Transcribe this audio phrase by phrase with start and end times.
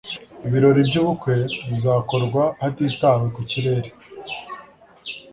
[0.47, 1.33] ibirori byubukwe
[1.69, 3.89] bizakorwa hatitawe ku kirere